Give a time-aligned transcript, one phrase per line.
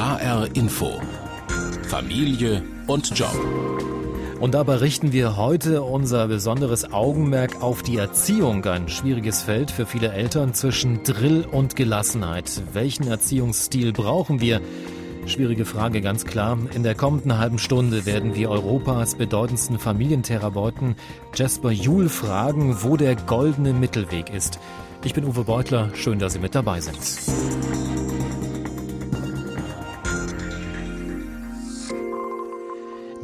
[0.00, 0.98] HR Info.
[1.88, 3.38] Familie und Job.
[4.40, 9.84] Und dabei richten wir heute unser besonderes Augenmerk auf die Erziehung, ein schwieriges Feld für
[9.84, 12.62] viele Eltern zwischen Drill und Gelassenheit.
[12.72, 14.62] Welchen Erziehungsstil brauchen wir?
[15.26, 16.56] Schwierige Frage, ganz klar.
[16.74, 20.96] In der kommenden halben Stunde werden wir Europas bedeutendsten Familientherapeuten
[21.34, 24.60] Jasper Juhl fragen, wo der goldene Mittelweg ist.
[25.04, 26.96] Ich bin Uwe Beutler, schön, dass Sie mit dabei sind.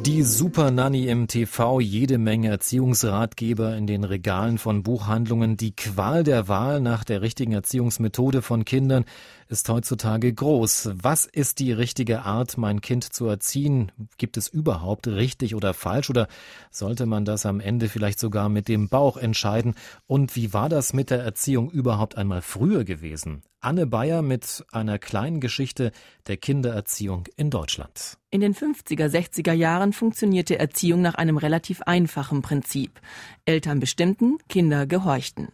[0.07, 5.57] Die Super Nanny im TV, jede Menge Erziehungsratgeber in den Regalen von Buchhandlungen.
[5.57, 9.03] Die Qual der Wahl nach der richtigen Erziehungsmethode von Kindern
[9.49, 10.91] ist heutzutage groß.
[11.01, 13.91] Was ist die richtige Art, mein Kind zu erziehen?
[14.17, 16.27] Gibt es überhaupt richtig oder falsch oder
[16.71, 19.75] sollte man das am Ende vielleicht sogar mit dem Bauch entscheiden?
[20.05, 23.43] Und wie war das mit der Erziehung überhaupt einmal früher gewesen?
[23.59, 25.91] Anne Bayer mit einer kleinen Geschichte
[26.27, 28.17] der Kindererziehung in Deutschland.
[28.29, 32.99] In den 50er, 60er Jahren funktionierte Erziehung nach einem relativ einfachen Prinzip.
[33.45, 35.49] Eltern bestimmten, Kinder gehorchten.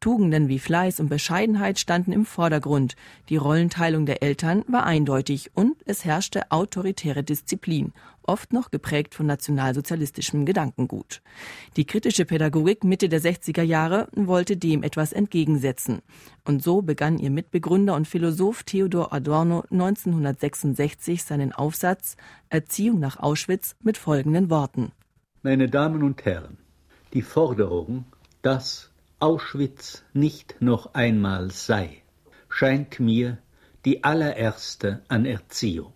[0.00, 2.94] Tugenden wie Fleiß und Bescheidenheit standen im Vordergrund.
[3.28, 9.26] Die Rollenteilung der Eltern war eindeutig und es herrschte autoritäre Disziplin, oft noch geprägt von
[9.26, 11.22] nationalsozialistischem Gedankengut.
[11.76, 16.00] Die kritische Pädagogik Mitte der 60er Jahre wollte dem etwas entgegensetzen.
[16.44, 22.16] Und so begann ihr Mitbegründer und Philosoph Theodor Adorno 1966 seinen Aufsatz
[22.50, 24.92] Erziehung nach Auschwitz mit folgenden Worten.
[25.42, 26.58] Meine Damen und Herren,
[27.12, 28.04] die Forderung,
[28.42, 32.02] dass Auschwitz nicht noch einmal sei,
[32.48, 33.38] scheint mir
[33.84, 35.92] die allererste an Erziehung.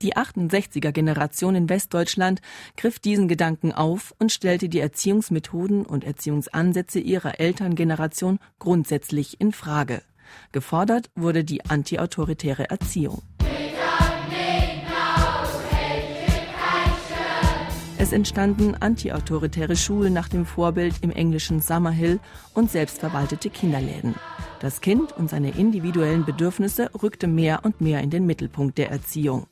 [0.00, 2.40] Die 68er Generation in Westdeutschland
[2.76, 10.02] griff diesen Gedanken auf und stellte die Erziehungsmethoden und Erziehungsansätze ihrer Elterngeneration grundsätzlich in Frage.
[10.52, 13.22] Gefordert wurde die antiautoritäre Erziehung.
[18.04, 22.20] Es entstanden antiautoritäre Schulen nach dem Vorbild im englischen Summerhill
[22.52, 24.14] und selbstverwaltete Kinderläden.
[24.60, 29.46] Das Kind und seine individuellen Bedürfnisse rückte mehr und mehr in den Mittelpunkt der Erziehung.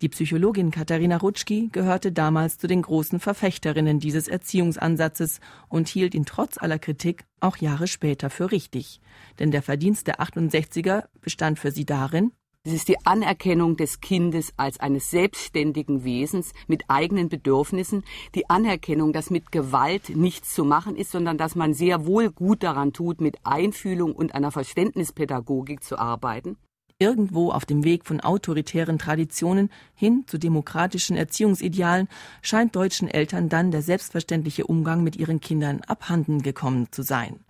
[0.00, 6.24] Die Psychologin Katharina Rutschki gehörte damals zu den großen Verfechterinnen dieses Erziehungsansatzes und hielt ihn
[6.24, 9.02] trotz aller Kritik auch Jahre später für richtig.
[9.38, 12.32] Denn der Verdienst der 68er bestand für sie darin,
[12.66, 18.02] es ist die Anerkennung des Kindes als eines selbstständigen Wesens mit eigenen Bedürfnissen,
[18.34, 22.64] die Anerkennung, dass mit Gewalt nichts zu machen ist, sondern dass man sehr wohl gut
[22.64, 26.56] daran tut, mit Einfühlung und einer Verständnispädagogik zu arbeiten.
[26.98, 32.08] Irgendwo auf dem Weg von autoritären Traditionen hin zu demokratischen Erziehungsidealen
[32.42, 37.44] scheint deutschen Eltern dann der selbstverständliche Umgang mit ihren Kindern abhanden gekommen zu sein.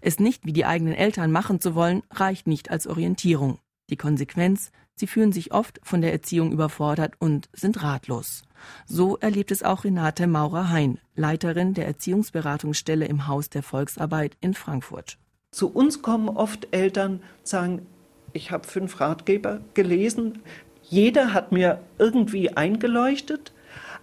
[0.00, 3.58] Es nicht wie die eigenen Eltern machen zu wollen, reicht nicht als Orientierung.
[3.90, 8.42] Die Konsequenz, sie fühlen sich oft von der Erziehung überfordert und sind ratlos.
[8.86, 15.18] So erlebt es auch Renate Maurer-Hein, Leiterin der Erziehungsberatungsstelle im Haus der Volksarbeit in Frankfurt.
[15.50, 17.86] Zu uns kommen oft Eltern, sagen,
[18.32, 20.40] ich habe fünf Ratgeber gelesen,
[20.82, 23.52] jeder hat mir irgendwie eingeleuchtet,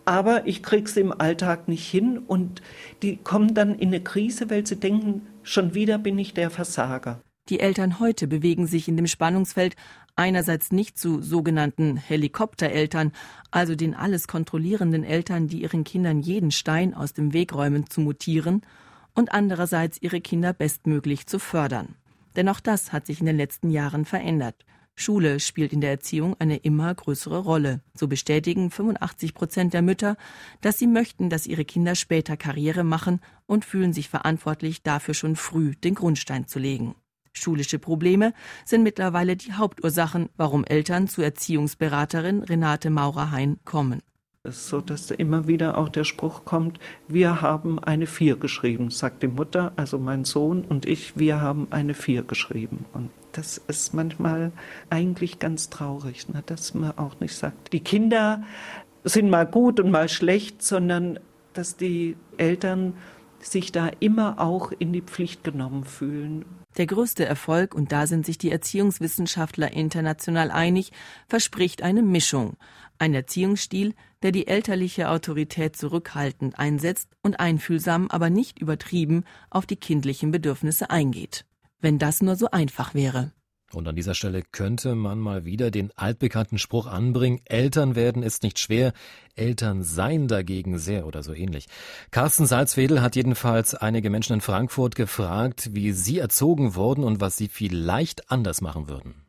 [0.06, 2.62] aber ich krieg's im Alltag nicht hin und
[3.02, 7.22] die kommen dann in eine Krise, weil sie denken, schon wieder bin ich der Versager.
[7.50, 9.76] Die Eltern heute bewegen sich in dem Spannungsfeld
[10.16, 13.12] einerseits nicht zu sogenannten Helikoptereltern,
[13.50, 18.02] also den alles kontrollierenden Eltern, die ihren Kindern jeden Stein aus dem Weg räumen, zu
[18.02, 18.62] mutieren,
[19.16, 21.96] und andererseits ihre Kinder bestmöglich zu fördern.
[22.36, 24.64] Denn auch das hat sich in den letzten Jahren verändert.
[24.94, 27.82] Schule spielt in der Erziehung eine immer größere Rolle.
[27.96, 30.18] So bestätigen 85 Prozent der Mütter,
[30.62, 35.36] dass sie möchten, dass ihre Kinder später Karriere machen und fühlen sich verantwortlich, dafür schon
[35.36, 36.96] früh den Grundstein zu legen.
[37.34, 38.34] Schulische Probleme
[38.66, 44.02] sind mittlerweile die Hauptursachen, warum Eltern zu Erziehungsberaterin Renate Maurer-Hein kommen.
[44.44, 46.80] Es ist so, dass immer wieder auch der Spruch kommt,
[47.10, 51.68] wir haben eine Vier geschrieben, sagt die Mutter, also mein Sohn und ich, wir haben
[51.72, 52.86] eine Vier geschrieben.
[52.94, 54.54] Und das ist manchmal
[54.90, 58.44] eigentlich ganz traurig, ne, dass man auch nicht sagt, die Kinder
[59.04, 61.20] sind mal gut und mal schlecht, sondern
[61.54, 62.94] dass die Eltern
[63.40, 66.46] sich da immer auch in die Pflicht genommen fühlen.
[66.80, 70.94] Der größte Erfolg, und da sind sich die Erziehungswissenschaftler international einig,
[71.28, 72.56] verspricht eine Mischung.
[72.98, 73.94] Ein Erziehungsstil,
[74.24, 80.90] der die elterliche Autorität zurückhaltend einsetzt und einfühlsam, aber nicht übertrieben auf die kindlichen Bedürfnisse
[80.90, 81.46] eingeht.
[81.82, 83.34] Wenn das nur so einfach wäre.
[83.74, 88.42] Und an dieser Stelle könnte man mal wieder den altbekannten Spruch anbringen, Eltern werden ist
[88.44, 88.94] nicht schwer,
[89.36, 91.68] Eltern sein dagegen sehr oder so ähnlich.
[92.12, 97.38] Carsten Salzwedel hat jedenfalls einige Menschen in Frankfurt gefragt, wie sie erzogen wurden und was
[97.38, 99.29] sie vielleicht anders machen würden.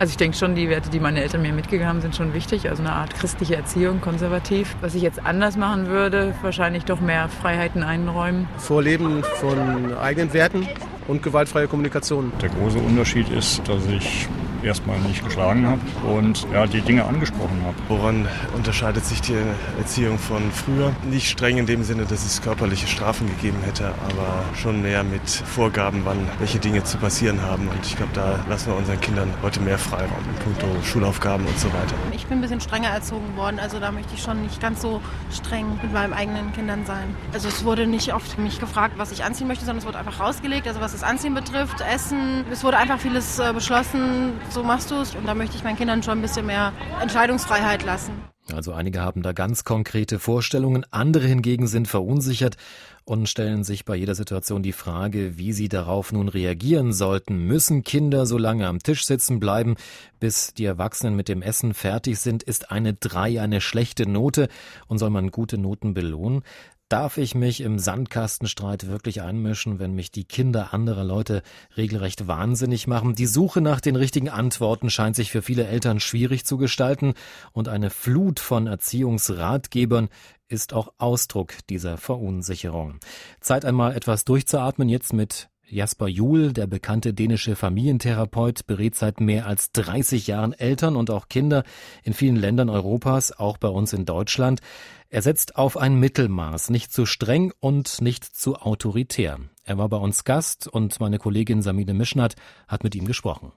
[0.00, 2.70] Also ich denke schon, die Werte, die meine Eltern mir mitgegeben haben, sind schon wichtig.
[2.70, 4.74] Also eine Art christliche Erziehung, konservativ.
[4.80, 8.48] Was ich jetzt anders machen würde, wahrscheinlich doch mehr Freiheiten einräumen.
[8.56, 10.66] Vorleben von eigenen Werten
[11.06, 12.32] und gewaltfreie Kommunikation.
[12.40, 14.26] Der große Unterschied ist, dass ich
[14.62, 17.76] erstmal nicht geschlagen habe und ja, die Dinge angesprochen habe.
[17.88, 19.36] Woran unterscheidet sich die
[19.78, 20.92] Erziehung von früher?
[21.08, 25.28] Nicht streng in dem Sinne, dass es körperliche Strafen gegeben hätte, aber schon mehr mit
[25.28, 27.68] Vorgaben, wann welche Dinge zu passieren haben.
[27.68, 31.58] Und ich glaube, da lassen wir unseren Kindern heute mehr Freiraum in puncto Schulaufgaben und
[31.58, 31.94] so weiter.
[32.12, 35.00] Ich bin ein bisschen strenger erzogen worden, also da möchte ich schon nicht ganz so
[35.32, 37.14] streng mit meinen eigenen Kindern sein.
[37.32, 40.20] Also es wurde nicht oft mich gefragt, was ich anziehen möchte, sondern es wurde einfach
[40.20, 42.44] rausgelegt, also was das Anziehen betrifft, Essen.
[42.50, 45.14] Es wurde einfach vieles äh, beschlossen, so machst du es.
[45.14, 48.12] Und da möchte ich meinen Kindern schon ein bisschen mehr Entscheidungsfreiheit lassen.
[48.52, 52.56] Also einige haben da ganz konkrete Vorstellungen, andere hingegen sind verunsichert
[53.04, 57.46] und stellen sich bei jeder Situation die Frage, wie sie darauf nun reagieren sollten.
[57.46, 59.76] Müssen Kinder so lange am Tisch sitzen bleiben,
[60.18, 62.42] bis die Erwachsenen mit dem Essen fertig sind?
[62.42, 64.48] Ist eine drei eine schlechte Note
[64.88, 66.42] und soll man gute Noten belohnen?
[66.90, 71.44] Darf ich mich im Sandkastenstreit wirklich einmischen, wenn mich die Kinder anderer Leute
[71.76, 73.14] regelrecht wahnsinnig machen?
[73.14, 77.14] Die Suche nach den richtigen Antworten scheint sich für viele Eltern schwierig zu gestalten
[77.52, 80.08] und eine Flut von Erziehungsratgebern
[80.48, 82.98] ist auch Ausdruck dieser Verunsicherung.
[83.40, 89.46] Zeit einmal etwas durchzuatmen jetzt mit Jasper Juhl, der bekannte dänische Familientherapeut, berät seit mehr
[89.46, 91.62] als 30 Jahren Eltern und auch Kinder
[92.02, 94.60] in vielen Ländern Europas, auch bei uns in Deutschland.
[95.08, 99.38] Er setzt auf ein Mittelmaß, nicht zu streng und nicht zu autoritär.
[99.64, 102.34] Er war bei uns Gast und meine Kollegin Samine Mischnat
[102.66, 103.52] hat mit ihm gesprochen.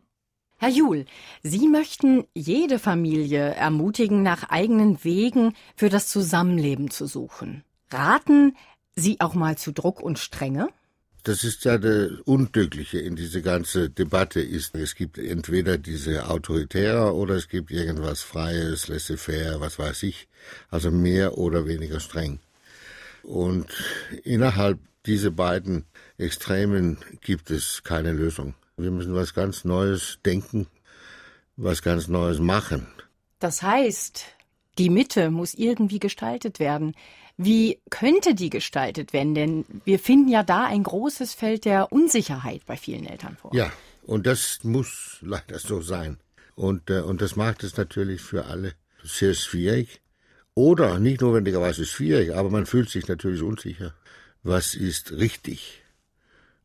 [0.57, 1.05] Herr Juhl,
[1.41, 7.63] Sie möchten jede Familie ermutigen, nach eigenen Wegen für das Zusammenleben zu suchen.
[7.89, 8.55] Raten
[8.95, 10.69] Sie auch mal zu Druck und Strenge?
[11.23, 17.13] Das ist ja das Unglückliche in diese ganze Debatte ist, es gibt entweder diese Autoritäre
[17.13, 20.27] oder es gibt irgendwas Freies, laissez-faire, was weiß ich,
[20.69, 22.39] also mehr oder weniger streng.
[23.23, 23.67] Und
[24.23, 25.85] innerhalb dieser beiden
[26.17, 28.53] Extremen gibt es keine Lösung.
[28.75, 30.67] Wir müssen was ganz Neues denken,
[31.55, 32.87] was ganz Neues machen.
[33.39, 34.25] Das heißt,
[34.77, 36.95] die Mitte muss irgendwie gestaltet werden.
[37.37, 39.33] Wie könnte die gestaltet werden?
[39.33, 43.51] Denn wir finden ja da ein großes Feld der Unsicherheit bei vielen Eltern vor.
[43.53, 43.71] Ja,
[44.03, 46.17] und das muss leider so sein.
[46.55, 50.01] Und, äh, und das macht es natürlich für alle sehr schwierig.
[50.55, 53.95] Oder nicht notwendigerweise schwierig, aber man fühlt sich natürlich unsicher.
[54.43, 55.81] Was ist richtig?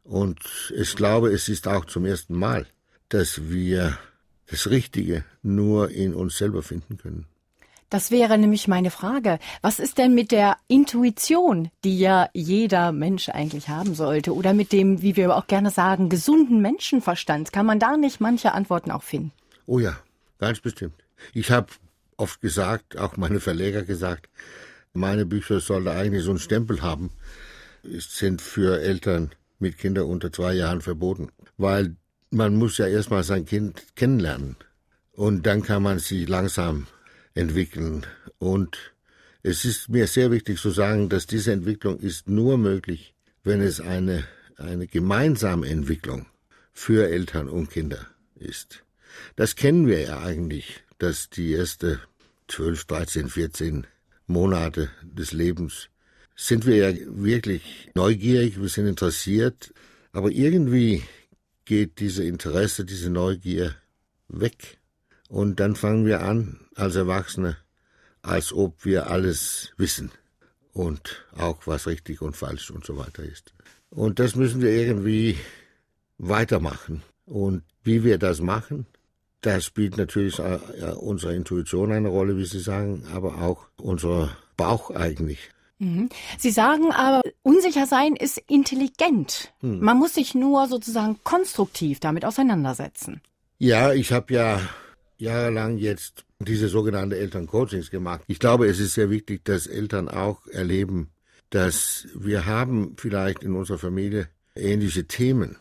[0.04, 0.40] Und
[0.74, 2.66] ich glaube, es ist auch zum ersten Mal,
[3.08, 3.98] dass wir
[4.46, 7.26] das Richtige nur in uns selber finden können.
[7.90, 9.38] Das wäre nämlich meine Frage.
[9.62, 14.34] Was ist denn mit der Intuition, die ja jeder Mensch eigentlich haben sollte?
[14.34, 17.52] Oder mit dem, wie wir auch gerne sagen, gesunden Menschenverstand?
[17.52, 19.32] Kann man da nicht manche Antworten auch finden?
[19.66, 19.98] Oh ja,
[20.38, 20.94] ganz bestimmt.
[21.32, 21.68] Ich habe
[22.18, 24.28] oft gesagt, auch meine Verleger gesagt,
[24.92, 27.10] meine Bücher sollten eigentlich so einen Stempel haben.
[27.82, 31.30] Es sind für Eltern mit Kindern unter zwei Jahren verboten.
[31.56, 31.96] Weil
[32.30, 34.56] man muss ja erstmal sein Kind kennenlernen.
[35.12, 36.86] Und dann kann man sie langsam
[37.34, 38.06] entwickeln.
[38.38, 38.92] Und
[39.42, 43.14] es ist mir sehr wichtig zu sagen, dass diese Entwicklung ist nur möglich,
[43.44, 44.24] wenn es eine,
[44.56, 46.26] eine gemeinsame Entwicklung
[46.72, 48.84] für Eltern und Kinder ist.
[49.36, 52.00] Das kennen wir ja eigentlich, dass die erste
[52.48, 53.86] 12, 13, 14
[54.26, 55.88] Monate des Lebens
[56.38, 59.74] sind wir ja wirklich neugierig, wir sind interessiert,
[60.12, 61.02] aber irgendwie
[61.64, 63.74] geht diese Interesse, diese Neugier
[64.28, 64.77] weg.
[65.28, 67.56] Und dann fangen wir an, als Erwachsene,
[68.22, 70.10] als ob wir alles wissen
[70.72, 73.52] und auch was richtig und falsch und so weiter ist.
[73.90, 75.36] Und das müssen wir irgendwie
[76.18, 77.02] weitermachen.
[77.26, 78.86] Und wie wir das machen,
[79.40, 80.40] da spielt natürlich
[80.96, 85.50] unsere Intuition eine Rolle, wie Sie sagen, aber auch unser Bauch eigentlich.
[85.78, 86.08] Mhm.
[86.38, 89.52] Sie sagen aber, unsicher sein ist intelligent.
[89.60, 89.78] Hm.
[89.80, 93.20] Man muss sich nur sozusagen konstruktiv damit auseinandersetzen.
[93.58, 94.60] Ja, ich habe ja
[95.18, 98.22] jahrelang jetzt diese sogenannte Elterncoachings gemacht.
[98.26, 101.10] Ich glaube, es ist sehr wichtig, dass Eltern auch erleben,
[101.50, 105.56] dass wir haben vielleicht in unserer Familie ähnliche Themen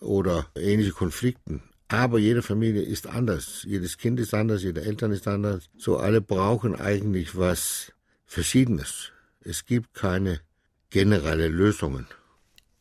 [0.00, 1.62] oder ähnliche Konflikten.
[1.88, 3.62] Aber jede Familie ist anders.
[3.64, 5.68] Jedes Kind ist anders, jede Eltern ist anders.
[5.78, 7.92] So alle brauchen eigentlich was
[8.26, 9.12] Verschiedenes.
[9.40, 10.40] Es gibt keine
[10.90, 12.06] generelle Lösungen.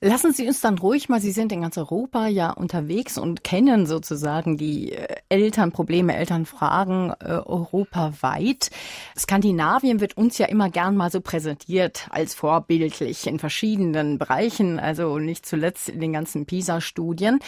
[0.01, 3.85] Lassen Sie uns dann ruhig mal, Sie sind in ganz Europa ja unterwegs und kennen
[3.85, 8.71] sozusagen die äh, Elternprobleme, Elternfragen äh, europaweit.
[9.17, 15.17] Skandinavien wird uns ja immer gern mal so präsentiert als vorbildlich in verschiedenen Bereichen, also
[15.17, 17.39] nicht zuletzt in den ganzen PISA-Studien.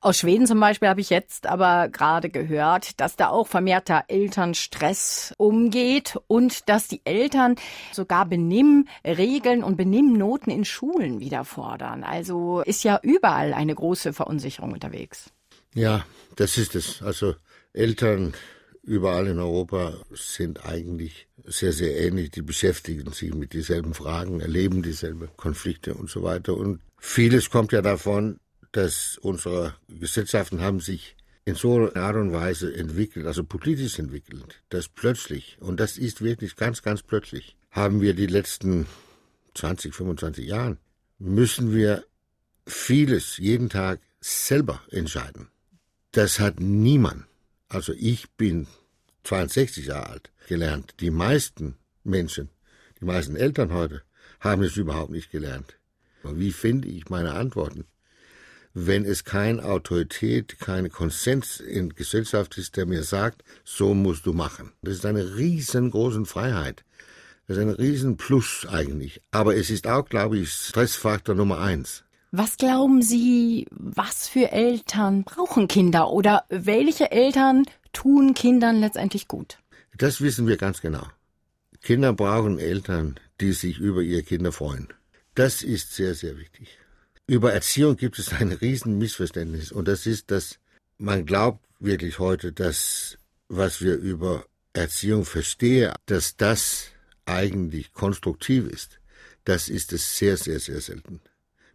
[0.00, 5.34] Aus Schweden zum Beispiel habe ich jetzt aber gerade gehört, dass da auch vermehrter Elternstress
[5.38, 7.54] umgeht und dass die Eltern
[7.92, 11.91] sogar Benimmregeln und Benimmnoten in Schulen wieder fordern.
[12.00, 15.30] Also ist ja überall eine große Verunsicherung unterwegs.
[15.74, 16.04] Ja,
[16.36, 17.02] das ist es.
[17.02, 17.34] Also
[17.72, 18.34] Eltern
[18.82, 22.30] überall in Europa sind eigentlich sehr, sehr ähnlich.
[22.30, 26.56] Die beschäftigen sich mit dieselben Fragen, erleben dieselben Konflikte und so weiter.
[26.56, 28.38] Und vieles kommt ja davon,
[28.72, 34.62] dass unsere Gesellschaften haben sich in so einer Art und Weise entwickelt, also politisch entwickelt,
[34.68, 38.86] dass plötzlich, und das ist wirklich ganz, ganz plötzlich, haben wir die letzten
[39.54, 40.78] 20, 25 Jahren
[41.18, 42.04] müssen wir
[42.66, 45.48] vieles jeden Tag selber entscheiden.
[46.12, 47.24] Das hat niemand,
[47.68, 48.66] also ich bin
[49.24, 50.94] 62 Jahre alt, gelernt.
[51.00, 52.50] Die meisten Menschen,
[53.00, 54.02] die meisten Eltern heute,
[54.40, 55.78] haben es überhaupt nicht gelernt.
[56.22, 57.84] Wie finde ich meine Antworten?
[58.74, 64.32] Wenn es keine Autorität, keine Konsens in Gesellschaft ist, der mir sagt, so musst du
[64.32, 64.72] machen.
[64.82, 66.84] Das ist eine riesengroße Freiheit.
[67.52, 69.20] Das ist ein Riesenplus eigentlich.
[69.30, 72.02] Aber es ist auch, glaube ich, Stressfaktor Nummer eins.
[72.30, 79.58] Was glauben Sie, was für Eltern brauchen Kinder oder welche Eltern tun Kindern letztendlich gut?
[79.98, 81.06] Das wissen wir ganz genau.
[81.82, 84.88] Kinder brauchen Eltern, die sich über ihre Kinder freuen.
[85.34, 86.78] Das ist sehr, sehr wichtig.
[87.26, 90.58] Über Erziehung gibt es ein riesen Missverständnis und das ist, dass
[90.96, 93.18] man glaubt wirklich heute, dass
[93.48, 96.92] was wir über Erziehung verstehen, dass das
[97.26, 99.00] eigentlich konstruktiv ist,
[99.44, 101.20] das ist es sehr, sehr, sehr selten.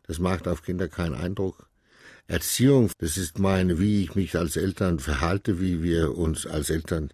[0.04, 1.68] Das macht auf Kinder keinen Eindruck.
[2.28, 7.12] Erziehung, das ist meine, wie ich mich als Eltern verhalte, wie wir uns als Eltern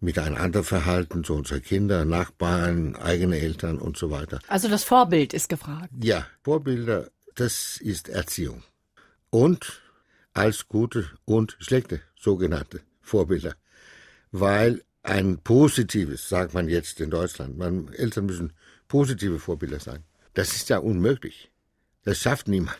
[0.00, 4.40] miteinander verhalten, zu unseren Kindern, Nachbarn, eigene Eltern und so weiter.
[4.48, 5.90] Also das Vorbild ist gefragt.
[6.02, 8.64] Ja, Vorbilder, das ist Erziehung.
[9.30, 9.80] Und
[10.34, 13.54] als gute und schlechte sogenannte Vorbilder.
[14.32, 17.58] Weil ein positives, sagt man jetzt in Deutschland.
[17.58, 18.52] Man, Eltern müssen
[18.88, 20.04] positive Vorbilder sein.
[20.34, 21.50] Das ist ja unmöglich.
[22.04, 22.78] Das schafft niemand.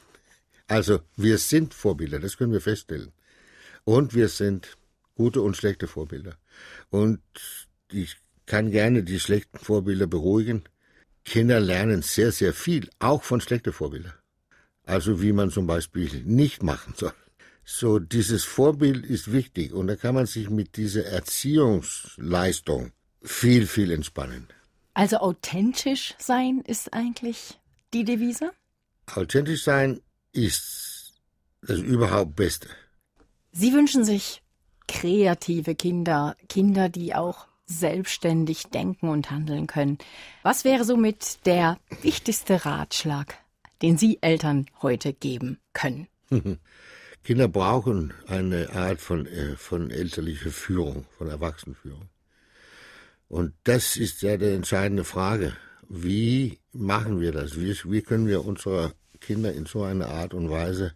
[0.67, 3.12] Also wir sind Vorbilder, das können wir feststellen.
[3.85, 4.76] Und wir sind
[5.14, 6.37] gute und schlechte Vorbilder.
[6.91, 7.21] Und
[7.91, 10.64] ich kann gerne die schlechten Vorbilder beruhigen.
[11.25, 14.14] Kinder lernen sehr, sehr viel, auch von schlechten Vorbildern.
[14.85, 17.12] Also wie man zum Beispiel nicht machen soll.
[17.64, 22.92] So, dieses Vorbild ist wichtig und da kann man sich mit dieser Erziehungsleistung
[23.23, 24.49] viel, viel entspannen.
[24.95, 27.59] Also authentisch sein ist eigentlich
[27.95, 28.52] die Devise?
[29.14, 30.00] Authentisch sein
[30.33, 31.14] ist
[31.62, 32.69] das überhaupt Beste.
[33.52, 34.42] Sie wünschen sich
[34.88, 39.99] kreative Kinder, Kinder, die auch selbstständig denken und handeln können.
[40.42, 43.37] Was wäre somit der wichtigste Ratschlag,
[43.81, 46.09] den Sie Eltern heute geben können?
[47.25, 52.09] Kinder brauchen eine Art von, äh, von elterlicher Führung, von Erwachsenenführung.
[53.29, 55.57] Und das ist ja die entscheidende Frage.
[55.88, 57.59] Wie machen wir das?
[57.59, 60.95] Wie, wie können wir unsere Kinder in so einer Art und Weise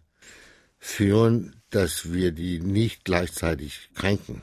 [0.79, 4.41] führen, dass wir die nicht gleichzeitig kränken?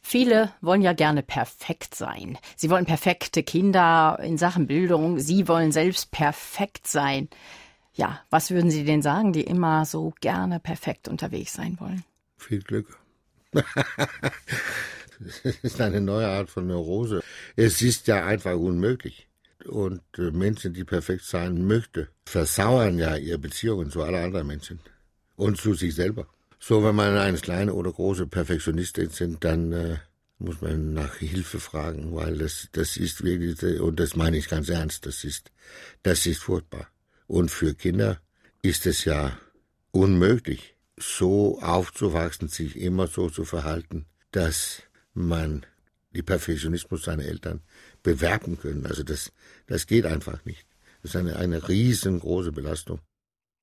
[0.00, 2.38] Viele wollen ja gerne perfekt sein.
[2.56, 5.18] Sie wollen perfekte Kinder in Sachen Bildung.
[5.18, 7.28] Sie wollen selbst perfekt sein.
[7.98, 12.04] Ja, was würden Sie denn sagen, die immer so gerne perfekt unterwegs sein wollen?
[12.36, 12.96] Viel Glück.
[13.52, 13.64] das
[15.62, 17.24] ist eine neue Art von Neurose.
[17.56, 19.26] Es ist ja einfach unmöglich.
[19.66, 24.78] Und äh, Menschen, die perfekt sein möchten, versauern ja ihre Beziehungen zu allen anderen Menschen
[25.34, 26.28] und zu sich selber.
[26.60, 29.96] So, wenn man eine kleine oder große Perfektionistin sind, dann äh,
[30.38, 34.68] muss man nach Hilfe fragen, weil das, das ist wirklich, und das meine ich ganz
[34.68, 35.50] ernst, das ist,
[36.04, 36.86] das ist furchtbar.
[37.28, 38.20] Und für Kinder
[38.62, 39.38] ist es ja
[39.92, 44.82] unmöglich, so aufzuwachsen, sich immer so zu verhalten, dass
[45.14, 45.64] man
[46.10, 47.60] die Perfektionismus seiner Eltern
[48.02, 48.86] bewerben können.
[48.86, 49.30] Also das,
[49.66, 50.66] das geht einfach nicht.
[51.02, 52.98] Das ist eine, eine riesengroße Belastung.